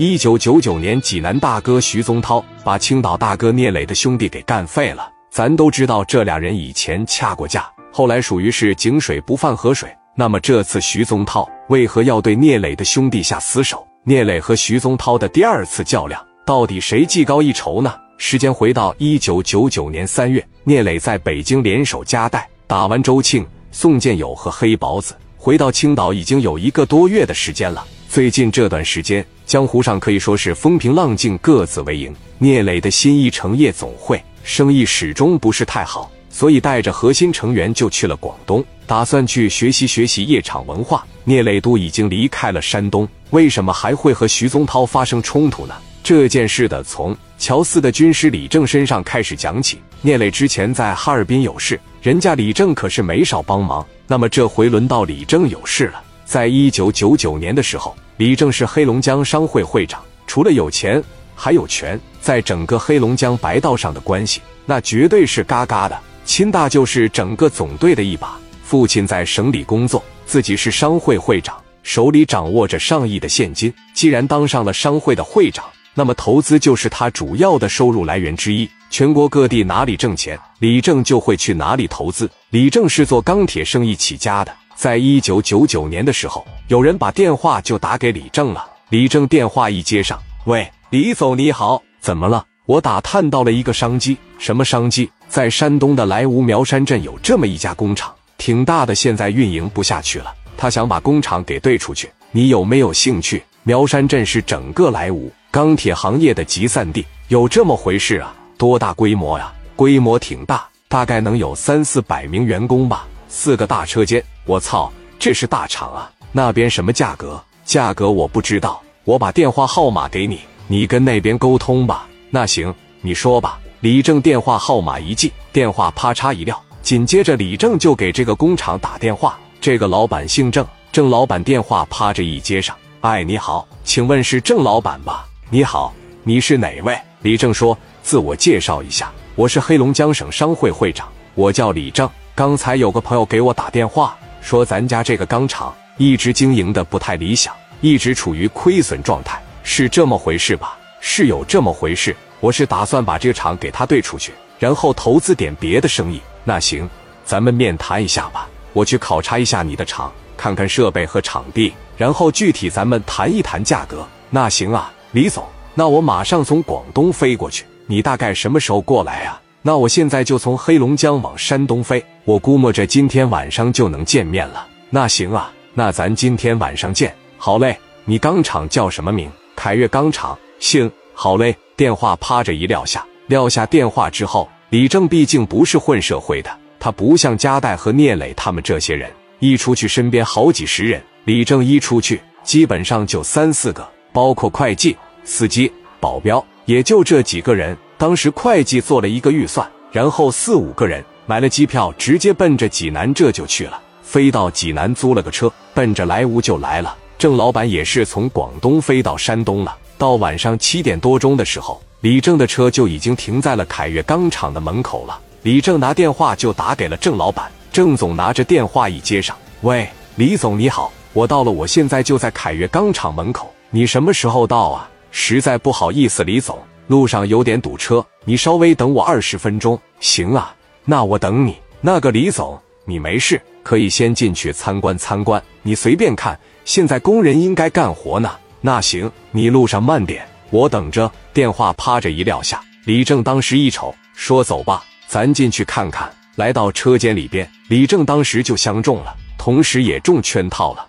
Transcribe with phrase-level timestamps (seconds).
[0.00, 5.10] 一九九九年，济南大哥徐宗涛把青岛大哥聂磊的兄弟给干废了。
[5.28, 9.90] 咱都知道这俩人以前掐过架，后来属于是井水不犯河水。
[10.14, 13.84] 那么这次徐宗涛为何要对聂磊的兄弟下死手？
[14.04, 17.92] 聂磊和徐宗涛的第二次较量，到底谁技高一筹呢？
[18.18, 27.84] 时间回到一九九九年三月，聂磊在北京联手加代打完周庆、宋建友和黑宝子，回到青岛已经有一个多月的时间了。
[28.08, 32.14] 最近这段时间，江湖上可以说是风平浪静，各自为营。
[32.36, 41.02] 聂磊的新一城夜总会生意始终不是太好，所以带着核心成员就去了广东，打算去学习学习夜场文化。
[41.24, 45.74] 聂磊都已经离开了山东，为什么还会和徐宗涛发生冲突呢？
[46.02, 49.80] 这件事的从乔四的军师李正身上开始讲起。
[50.02, 53.84] 聂磊之前在哈尔滨有事，人家李正可是没少帮忙。
[54.06, 56.02] 那么这回轮到李正有事了。
[56.28, 61.02] 在一九九九年的时候，李正是黑龙江商会会长，除了有钱，
[61.34, 65.98] 还有权，在整个黑龙江白道上的关系，那绝对是嘎嘎的。
[66.26, 68.38] 亲大就是整个总队的一把。
[68.62, 73.72] 父亲在省里工作，自己是商会会长，手里掌握着上亿的现金。
[73.94, 78.68] 既然当上了商会的会长，那么投资就是他主要的收入来源之一。
[78.90, 82.30] 全国各地哪里挣钱，李正就会去哪里投资。
[82.50, 84.54] 李正是做钢铁生意起家的。
[84.78, 88.64] 在一九九九年的时候，有人把电话就打给李正了。
[88.90, 92.44] 李正电话一接上，喂，李总你好，怎么了？
[92.64, 95.10] 我打探到了一个商机，什么商机？
[95.28, 103.42] 在山东的莱芜苗山镇有这么一家工厂，挺大的，现在运营不下去了，他想把工厂给兑出去，你有没有兴趣？
[103.64, 108.32] 苗山镇是整个莱芜钢铁行业的集散地，有这么回事啊？
[108.56, 109.52] 多大规模呀？
[109.74, 113.08] 规模挺大，大概能有三四百名员工吧。
[113.28, 116.10] 四个大车间，我操，这是大厂啊！
[116.32, 117.40] 那边什么价格？
[117.64, 122.08] 价格我不知道，我把电话号码给你，你跟那边沟通吧。
[122.30, 123.58] 那行，你说吧。
[123.80, 129.38] 李正电话号码一记，电话啪嚓一撂，紧接着李正就给这个工厂打电话。
[129.60, 135.26] 这个老板姓郑，郑老板电话啪着一接上，哎，你好，请问是郑老板吧？
[135.50, 135.92] 你好，
[136.24, 136.98] 你是哪位？
[137.22, 142.08] 李正说，自我介绍一下，我是黑龙江省商会会长，我叫李正。
[142.38, 150.78] 刚才有个朋友给我打电话，说咱家这个钢厂一直经营的不太理想，一直处于亏损状态，是这么回事吧？
[151.00, 152.14] 是有这么回事。
[152.38, 156.20] 我是打算把这个厂给他兑出去，然后投资点别的生意。
[156.44, 156.88] 那行，
[157.24, 158.48] 咱们面谈一下吧。
[158.72, 164.06] 我去考察一下你的厂，看看设备和场地，然后具体咱们谈一谈价格。
[164.30, 165.44] 那行啊，李总，
[165.74, 169.42] 那我马上从广东飞过去，你大概什么时候过来啊？
[169.60, 174.68] 那我现在就从黑龙江往山东飞，我估摸着今天晚上就能见面了。
[174.90, 177.10] 那行啊，那咱今天晚上见。
[177.38, 177.74] 好嘞，
[178.04, 179.30] 你钢厂叫什么名？
[179.56, 180.38] 凯越钢厂。
[180.58, 180.92] 姓。
[181.14, 181.56] 好嘞。
[181.74, 191.02] 电话趴着一撂下，撂下电话之后，李正毕竟不是混社会的，他不像加代和聂磊他们这些人，一出去身边好几十人。
[191.24, 197.74] 李正一出去，基本上就三四个，包括会计、司机、保镖，也就这几个人。
[197.96, 203.78] 当时会计做了一个预算，然后四五个人买了机票，直接奔着济南这就去了。
[204.02, 206.96] 飞到济南租了个车，奔着莱芜就来了。
[207.18, 209.76] 郑老板也是从广东飞到山东了。
[209.98, 215.20] 到晚上七点多钟的时候，李正的车就已经停在了凯越钢厂的门口了。
[215.42, 217.52] 李正拿电话就打给了郑老板。
[217.70, 224.88] 郑总拿着电话一接上，喂，李总你好，我到了，我现在就在凯越钢厂门口，你什么时候到啊？
[225.10, 226.58] 实在不好意思，李总。
[226.86, 230.54] 路上有点堵车，你稍微等我二十分钟，行啊？
[230.90, 231.54] 那我等你。
[231.82, 236.40] 那个李总，你没事，可以先进去参观参观，你随便看。
[236.64, 238.30] 现在工人应该干活呢。
[238.62, 241.12] 那行，你路上慢点，我等着。
[241.34, 250.87] 电话啪着一撂下，李正当时一瞅，说：“走吧，咱进去看看。”来到车间里边，李正当时就相中了，同时也中圈套了。